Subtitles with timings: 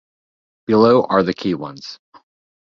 [0.65, 1.99] Below are the key ones.